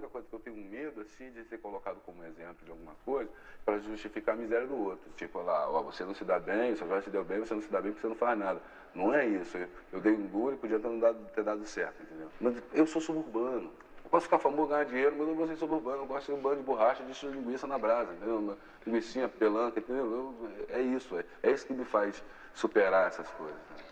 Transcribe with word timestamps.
única 0.00 0.08
coisa 0.08 0.26
que 0.26 0.34
eu 0.34 0.40
tenho 0.40 0.56
medo, 0.56 1.00
assim, 1.02 1.30
de 1.30 1.44
ser 1.44 1.58
colocado 1.58 2.00
como 2.04 2.24
exemplo 2.24 2.64
de 2.64 2.70
alguma 2.70 2.94
coisa 3.04 3.30
para 3.64 3.78
justificar 3.78 4.34
a 4.34 4.38
miséria 4.38 4.66
do 4.66 4.76
outro. 4.76 5.10
Tipo 5.16 5.42
lá, 5.42 5.70
ó, 5.70 5.82
você 5.82 6.04
não 6.04 6.14
se 6.14 6.24
dá 6.24 6.38
bem, 6.38 6.74
seu 6.74 6.88
já 6.88 7.02
se 7.02 7.10
deu 7.10 7.22
bem, 7.22 7.40
você 7.40 7.54
não 7.54 7.62
se 7.62 7.70
dá 7.70 7.80
bem 7.80 7.92
porque 7.92 8.02
você 8.02 8.08
não 8.08 8.16
faz 8.16 8.38
nada. 8.38 8.60
Não 8.94 9.14
é 9.14 9.26
isso. 9.26 9.56
Eu, 9.92 10.00
dei 10.00 10.12
um 10.12 10.26
duro 10.26 10.54
e 10.54 10.58
podia 10.58 10.80
ter 10.80 10.98
dado, 10.98 11.30
ter 11.34 11.44
dado 11.44 11.64
certo, 11.66 12.02
entendeu? 12.02 12.28
Mas 12.40 12.62
eu 12.72 12.86
sou 12.86 13.00
suburbano. 13.00 13.70
Eu 14.04 14.10
posso 14.10 14.24
ficar 14.24 14.38
famoso, 14.38 14.70
ganhar 14.70 14.84
dinheiro, 14.84 15.12
mas 15.12 15.20
eu 15.20 15.26
não 15.28 15.34
vou 15.34 15.46
ser 15.46 15.56
suburbano. 15.56 16.02
Eu 16.02 16.06
gosto 16.06 16.26
de 16.26 16.32
um 16.32 16.42
bando 16.42 16.56
de 16.56 16.62
borracha 16.62 17.04
de 17.04 17.26
linguiça 17.26 17.66
na 17.66 17.78
brasa, 17.78 18.12
entendeu? 18.12 18.56
Linguiça 18.84 19.28
pelanca, 19.28 19.78
entendeu? 19.78 20.04
Eu, 20.04 20.50
é 20.70 20.80
isso. 20.80 21.16
É, 21.16 21.24
é 21.42 21.52
isso 21.52 21.66
que 21.66 21.72
me 21.72 21.84
faz 21.84 22.22
superar 22.52 23.06
essas 23.06 23.28
coisas. 23.30 23.54
Né? 23.54 23.84